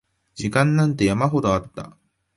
[0.33, 1.95] 時間なんて山ほどあった